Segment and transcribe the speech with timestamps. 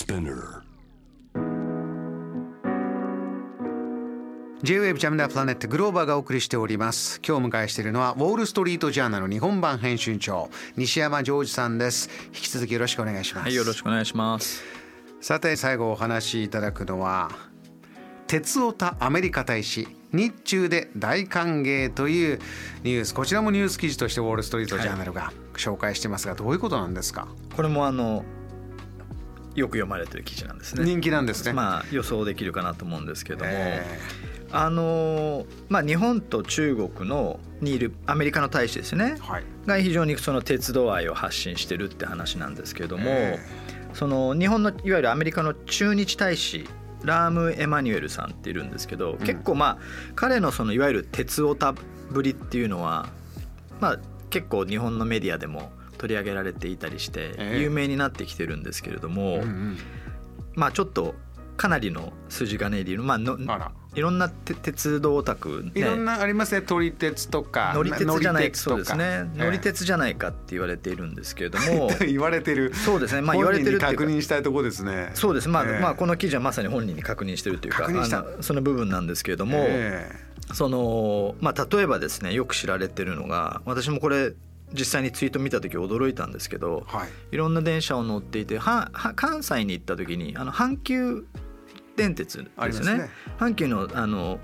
[0.00, 0.62] Spinner.
[4.62, 7.20] J-Wave ジャムダープラネットグローバーがお送りしております。
[7.26, 12.08] 今日お迎えしているのはウォール・ストリート・ジャーナル日本版編集長西山ジョージさんです。
[12.28, 13.44] 引き続きよろしくお願いします。
[13.44, 14.64] はい、よろしくお願いします。
[15.20, 17.30] さて最後お話しいただくのは
[18.26, 22.38] 鉄オタアメリカ大使日中で大歓迎という
[22.84, 23.12] ニュース。
[23.12, 27.28] こちらもニュース記事としてウォール・ストリート・ジャーナルが紹介してますがどういうことなんですか？
[27.54, 28.24] これもあの
[29.54, 30.84] よく読まれてる記事なんですね。
[30.84, 33.84] 人気なんですね、まあ予想できるかなと思うんですけども、え
[34.52, 39.16] あのまあ日本と中国のにいるアメリカの大使ですね。
[39.18, 39.44] ーはい。
[39.66, 43.38] が非常にその鉄道愛を発信してるって話なんですけども、え
[43.92, 46.68] その日本のいわゆるアメリカの駐日大使
[47.02, 49.78] ラーム・エマニュエルさんっているんですけど、結構まあ
[50.14, 51.74] 彼のそのいわゆる鉄オタ
[52.10, 53.08] ぶりっていうのは
[53.80, 53.98] まあ
[54.30, 57.60] 結構日本のメディアでも取り上げられていたりしてええ。
[57.60, 59.78] 有名になってきてるんですけれども、うんうん。
[60.54, 61.14] まあちょっと
[61.58, 63.72] かなりの筋金入りのまあのあら。
[63.92, 66.62] いろんなて鉄道オタク、ね、いろんなありますね。
[66.62, 69.28] 撮り鉄とか乗り鉄じゃないそうですね。
[69.34, 72.72] 乗り鉄じゃないかって言われているんですけれども 言われてる。
[72.72, 73.20] そうですね。
[73.20, 75.10] まあ言われてるって確認したいところですね。
[75.14, 75.48] そうです。
[75.48, 75.82] まあ、ええ。
[75.82, 80.08] まあこの記事はまさに本人に確認してるというかその部分なんですけれども、え。
[80.54, 84.32] そのまあ例えばですねよく知られてるのが私もこれ
[84.72, 87.08] 実際にツイート見た時驚いたんですけどえはい。
[87.32, 91.26] いろんな電車を乗っていてはは関西に行った時にあの阪急
[91.96, 93.10] 電鉄ですね。
[93.38, 94.38] 阪急のあの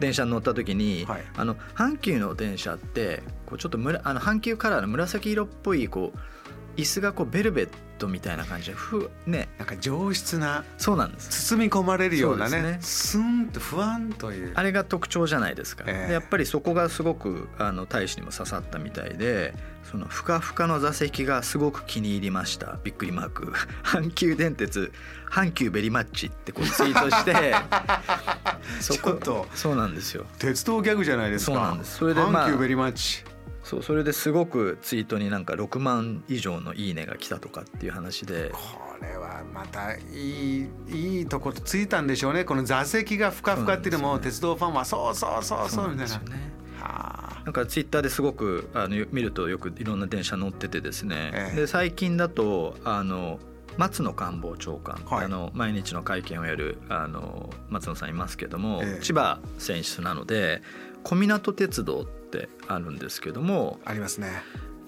[0.00, 1.24] 電車に乗った時に、はい。
[1.36, 7.68] あの阪急の電車ってこうちょっとむらあの阪急カラーの紫色っぽいこう椅子がこうベルベッ
[8.00, 8.70] トみたいな感じ。
[8.70, 11.46] でふねなんか上質なそうなんです。
[11.48, 12.78] 包み込まれるようなねそうね。
[12.80, 14.52] スンと不安という。
[14.54, 16.08] あれが特徴じゃないですか、ええ。
[16.08, 19.54] でやっぱりそこがすごくあの大使にも刺さったみたいで
[19.90, 22.78] そのふかふかの座席がすごく気に入りました。
[22.82, 23.52] びっくりマーク。
[23.84, 24.92] 阪急電鉄
[25.30, 27.54] 阪急ベリマッチってこうツイートして。
[28.80, 29.48] そ ちょっと。
[29.54, 30.26] そうなんですよ。
[30.38, 31.52] 鉄道ギャグじゃないですか。
[31.52, 31.96] そうなんです。
[31.96, 33.24] それでまあ阪急ベリマッチ
[33.70, 38.50] そうそれですごくツイートになんか6万以上の「いいね」が来たとかっていう話で。
[38.50, 38.58] こ
[39.00, 40.00] れはまたい
[40.62, 42.44] いいいとこついたんでしょうね。
[42.44, 46.20] この座席がふかふかっていうのも鉄道ファンはそうそうそうそうみたいな。
[47.44, 51.56] なんかツイッターですごくあの見るとよくいろんな電車乗っててですね、ええ。
[51.56, 53.38] で最近だとあの
[53.76, 55.26] 松野官房長官、はい。
[55.26, 59.00] あの毎日の会見をやるあの松野さんいますけども、ええ。
[59.00, 60.60] 千葉選出なので
[61.04, 64.28] 小湊鉄道ってあるんですけどもありますね。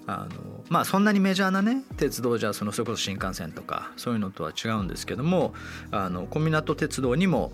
[0.05, 5.53] あのまあそんなにメジャーなね鉄道じゃそのそれこそ新幹線とかそういうのとは違うんですけども
[5.91, 7.51] あの小湊鉄道にも、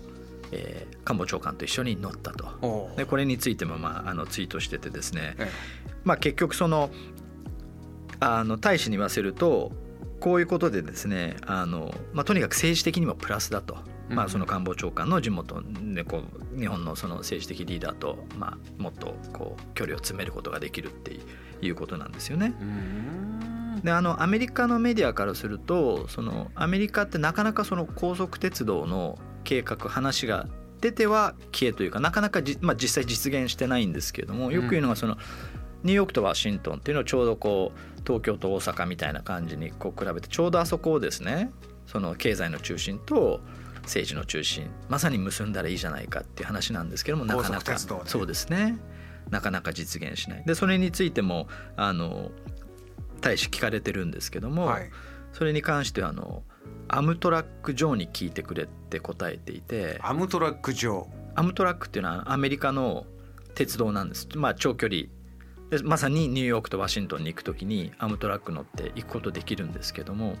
[0.52, 2.94] えー官房長官と一緒に乗ったと。
[2.96, 5.50] でこれについても、まあ、あのツイートしててですね、え。
[6.04, 6.90] まあ、結局その
[8.20, 9.72] あの大使に言わせると
[10.20, 13.78] こういうことでですねあの、まあ、とにかく政治的にもプラスだと、
[14.10, 15.62] まあ、その官房長官の地元
[15.94, 16.22] でこ
[16.56, 21.18] う日本のその政治的リーダーと、まあ、もっとこう距離を詰めることができるって
[21.62, 22.54] いうことなんですよね。
[23.84, 30.48] であのアメリカのメディアからするとそのアメリカってなかなかその高速鉄道の計画話が
[30.80, 35.16] 出ては消えというかなかなかじ、まあ、実際実現してないんですけれどもよく言うのがその、
[35.82, 41.50] ニューヨークとワシントンっていうのをちょうどこう東京と大阪みたいな感じにこう比べてちょうどあそこをですね
[41.86, 43.40] その経済の中心と
[43.82, 47.72] 政治の中心まさに結んだらいいじゃないかっていう話なんですけどもなかなか。
[47.72, 47.78] ね。
[48.06, 48.78] そうですね。
[49.30, 50.44] なかなか実現しない。
[50.44, 52.30] でそれについてもあの
[53.20, 54.90] 大使聞かれてるんですけども、はい。
[55.32, 56.42] それに関してはあの
[56.88, 61.08] アムトラック上に聞いてくれって答えていてアムトラック上。
[61.34, 63.06] アムトラックっていうのはアメリカの
[63.54, 65.02] 鉄道なんです、まあ、長距離。
[65.70, 70.34] でまさにニューヨークとワシントンに行く時にアムトラック乗って行くことできるんですけども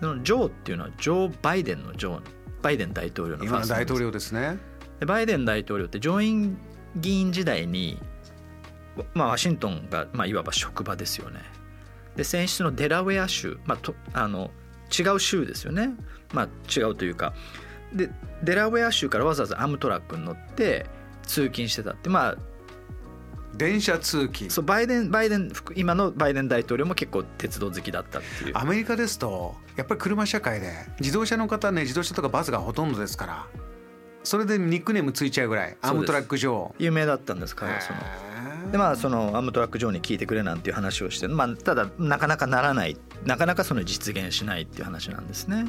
[0.00, 2.20] そのジョーっていうのはジョー・バイデンのジョー
[2.62, 4.58] バイデン大統領のファースト大統領ですね。
[5.00, 6.56] でバイデン大統領って上院
[6.96, 7.98] 議員時代に、
[9.14, 11.40] まあ、ワシントンが、まあ、いわば職場ですよね。
[12.16, 14.50] で選出のデラウェア州、まあ、とあの
[14.96, 15.90] 違う州ですよね、
[16.32, 17.34] まあ、違うというか。
[17.92, 18.10] で
[18.42, 20.86] デラウェア州からわざわざアムトラックに乗って
[21.22, 22.36] 通勤してたってまあ
[23.56, 24.50] 電車通勤。
[24.50, 28.52] そうバイデンバイデン今のバイデン大統領も結構鉄道好きだったっていう。
[28.54, 33.46] アメリカですとやっぱり車社会で自動車の方ね自動車とかバスがほとんどですから
[34.24, 36.74] それでニックネームついちゃうぐらいアそうですムトラック上。
[36.78, 38.72] 有名だったんです彼はその。
[38.72, 45.66] でまあそのアムトラック上に聞いてくれなんていう話をして、まあ、ただなかなかならないなかなかその実現しないっていう話なんですね。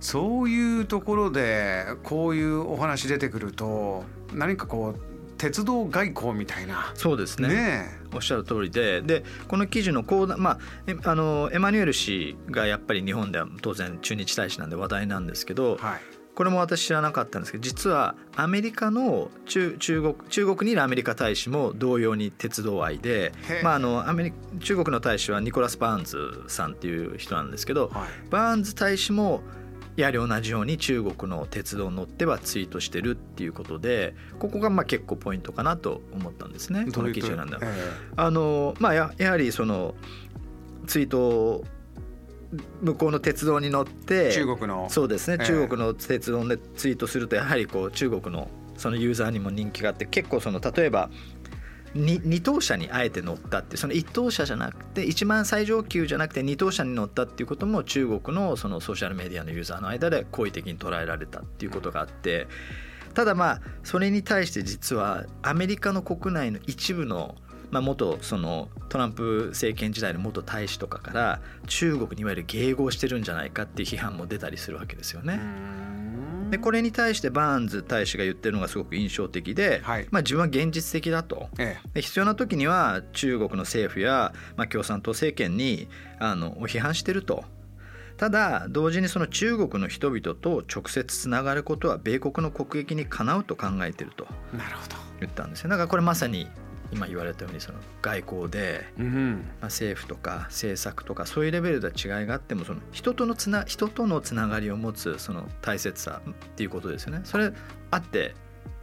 [0.00, 5.00] そういうところでこういうお話出てくると何かこう
[5.38, 6.92] 鉄道外交みたいな。
[6.94, 7.48] そうですね。
[7.48, 9.00] ねおっしゃる通りで。
[9.00, 16.00] でこの記事の講談まあえあのエマニュエル氏がやっぱり日本では当然駐日大使なんで話題なんですけど、はい。
[16.38, 23.32] これも私知らなかったんですけど実はアメリカの中中国中国にいるアメリカ大使も同様に鉄道愛で
[23.64, 28.08] まあ、あのアメリ中国の大使はニコラス・バーンズさんっていう人なんですけど、はい。
[28.30, 29.42] バーンズ大使も
[29.98, 36.86] やはり同じように中国の鉄道に乗ってはツイートしてるっていうことでここがまあ結構ポイントかなと思ったんですね。
[36.94, 37.58] この記事なんだ。
[37.60, 37.66] え
[38.16, 39.96] あのまあややはりその
[40.86, 41.64] ツイート
[42.80, 44.86] 向こうの鉄道に乗ってえ中国の。
[44.88, 45.46] そうですね、ええ。
[45.46, 51.10] 中国の鉄道でツイートするとやはりこう中国のそのユーザーにも人気があって結構その例えば
[51.94, 62.46] に二等車にあえて乗ったってその一等車じゃなくて一番最上級じゃなくて二等車に乗ったっていうことも中国のそのソーシャルメディアのユーザーの間で好意的に捉えられたっていうことがあって
[63.14, 67.36] ただまあそれに対して実はアメリカの国内の一部の
[67.70, 75.38] まあ、元そのトランプ政権時代の元大使とかから中国にいわゆる迎合してるんじゃないかっていう批判も出たりするわけですよね。
[76.50, 80.08] でこれに対してバーンズ大使が言ってるのがすごく印象的で、はい。
[80.10, 81.48] まあ、自分は現実的だと。
[81.58, 87.44] えで必要な時には中国の政府や、まあ、共産党政権にあのを批判してると。
[88.16, 94.26] ただ同時にその中国の人々と直接つながることは米国の国益にかなうと考えてると
[95.20, 96.48] 言ったんですよだからこれまさに
[96.90, 107.20] 今言われたようにその外交で、うんまあ、政府とか政策とかそういうレベルでは違いがあってもその人とのつな人とのつながりを持つその大切さっていうことですよね。
[107.24, 107.52] それ
[107.90, 108.34] あって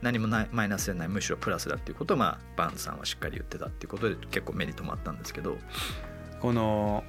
[0.02, 5.58] 何もないマイナスでないむしろプラスだっていうことを、まあ、バーンズさんはしっかり言ってたっていうことで結構目に留まったんですけど
[6.42, 7.04] この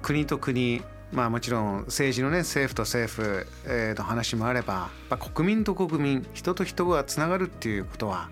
[0.00, 0.82] 国と国
[1.12, 4.74] まあもちろん政治のね政府と政府えーの話もあれば
[5.10, 8.30] やっぱ国民と国民人と人がつながるっていうことは、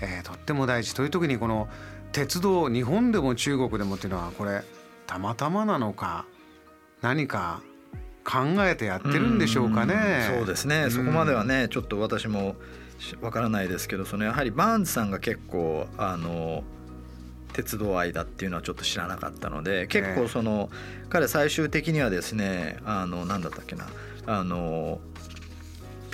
[0.00, 1.68] えーとっても大事という時にこの
[2.12, 4.62] 鉄道日本でも中国でもっていうのはこれ
[5.06, 6.26] たまたまなのか
[7.02, 7.60] 何か
[8.24, 9.94] 考えてやってるんでしょうかね。
[10.30, 10.90] うんそうですね、うん。
[10.90, 12.56] そこまではねちょっと私も
[12.98, 16.64] しわからないですけどそのやはりバーンズさんが結構あの
[17.52, 20.70] 鉄道愛だっていうのはちょっと知らなかったので結構その、
[21.08, 23.86] 彼最終的にはですねあのなんだったっけな
[24.26, 25.00] あの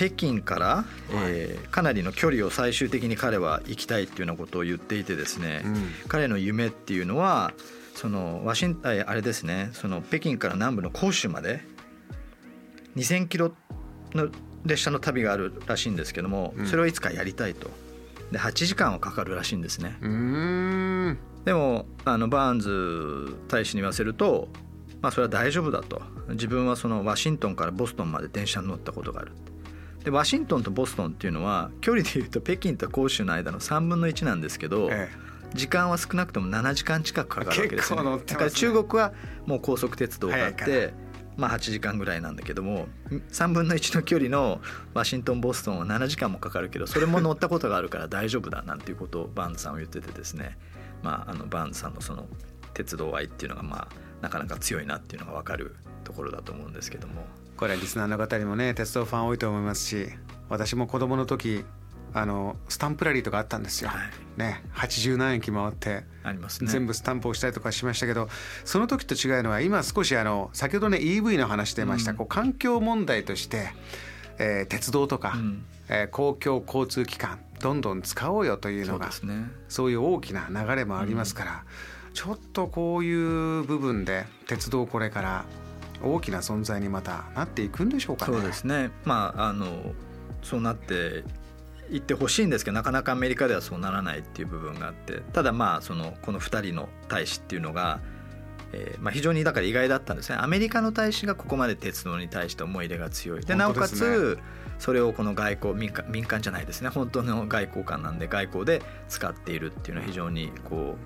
[0.01, 0.85] 北京から、
[1.27, 5.93] えーかなりの距離を最終的に彼は行きたいっていうようなことを言っていてですね、うん。
[6.09, 7.53] 彼の夢っていうのは
[7.95, 11.61] そのワシンああれですねその北京から南部の広州まで
[12.97, 13.53] 2,000キロ
[14.15, 14.31] の
[14.65, 16.67] 列車の旅があるらしいんですけども、うん。
[16.67, 17.71] それをいつかやりたいと。
[18.33, 19.99] で8時間はかかるらしいんですね。
[21.45, 24.49] でもあのバーンズ大使に言わせると、
[25.03, 26.01] まあ、それは大丈夫だと。
[26.31, 29.33] 自分はそのワシントンからボストンまで電車に乗ったことがある
[30.05, 35.11] でワシントンとボストンっていうのは距離でいうと北京と広州の間の3分の1なんですけど、え
[35.55, 38.33] 時間は少なくとも7時間近くかかるわけですよ、結構乗ってますね。
[38.33, 39.13] だから中国は
[39.47, 40.95] もう高速鉄道があって
[41.37, 42.87] まあ8時間ぐらいなんだけども
[43.31, 44.61] 3分の1の距離の
[44.95, 50.59] ワシントンボストンは7時間もかかるけどそれも乗ったことがあるから大丈夫だなんていうことをバーンズさんは言っててですね、
[51.03, 52.29] まあ、あのバーンズさんのその
[52.75, 53.89] 鉄道愛っていうのがまあ
[54.21, 55.75] なかなか強いなっていうのが分かる
[56.05, 57.27] ところだと思うんですけども。
[57.61, 60.09] これはリスナーの方にもね鉄道ファン多いと思いますし
[60.49, 61.63] 私も子供の時
[62.15, 63.91] あのスタンプラリーとかあったんですよ。
[63.91, 64.39] はい。
[64.39, 66.71] ね80何駅回ってありますね。
[66.71, 68.31] 全部スタンプをしたりとかしましたけど
[68.65, 72.17] その時と違うのは今少しあの先ほどね EV の話出ました、うん。
[72.17, 73.69] こう環境問題として、
[74.39, 75.65] えー鉄道とか、うん。
[75.91, 79.11] えー公共交通機関どんどん使おうよというそのが
[79.69, 81.65] そういう大きな流れもありますから、
[82.15, 85.45] ちょっとこういう部分で鉄道これから
[86.03, 88.33] 大きな存在にまたなっていくんでしょうかね。
[88.33, 88.91] そうですね。
[89.05, 89.93] まああの
[90.43, 91.25] そうなって
[91.91, 95.21] いってほしいんですけどなかなかアメリカではそうならないっていう部分があって。
[95.33, 98.01] ただまあそのこの2人の大使っていうのが、
[98.73, 100.39] えーまあ、非常にだから意外だったんですね。
[100.41, 103.45] アメリカの大使がここまで鉄道に対して思い入れが強い。
[103.45, 104.39] でなおかつ
[104.79, 106.89] それをこの外交民間民間じゃないですね。
[106.89, 110.97] 本当の外交官なんで外交で使っているっていうのは非常にこ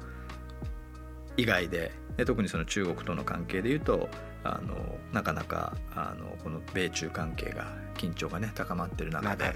[1.37, 1.93] う意外で。
[2.17, 4.09] で特にその中国との関係でいうと
[4.45, 9.53] あのなかなかあのこの米中関係が緊張がね高まってる中で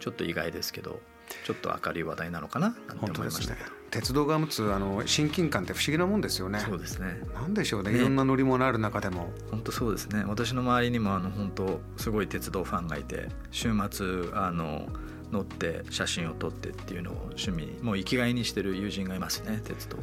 [0.00, 1.00] ちょっと意外ですけど
[1.44, 6.60] ちょっと明るい話題なのかななんて思いましたけど、鉄道が持つあの親近感って不思議なもんですよね。
[6.60, 7.20] そうですね。
[7.34, 7.92] なんでしょうね。
[7.92, 7.98] ね。
[7.98, 9.30] いろんな乗り物ある中でも。
[9.50, 10.24] 本当そうですね。
[10.26, 14.88] 私の周りにもあの本当すごい鉄道ファンがいて週末あの
[15.30, 19.96] 乗って写真を撮ってっていうのを趣味にもう生きがいにしてる友人がいますね鉄道。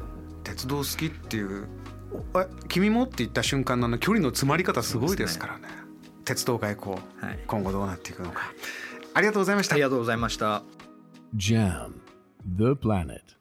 [0.44, 1.68] 鉄道好きっていう
[2.68, 5.68] 君もって言った瞬間の距離の詰まり方すごいですからね。
[6.26, 7.40] 鉄道外交はい。
[7.48, 8.54] 今後どうなっていくのか。
[9.14, 9.76] ありがとうございました。
[9.76, 10.64] ありがとうございました。
[11.36, 11.94] JAM
[12.58, 13.39] the planet